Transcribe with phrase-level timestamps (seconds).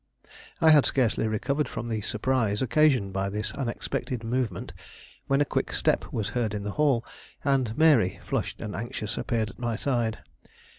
[0.59, 4.73] I had scarcely recovered from the surprise occasioned by this unexpected movement
[5.27, 7.05] when a quick step was heard in the hall,
[7.45, 10.17] and Mary, flushed and anxious, appeared at my side.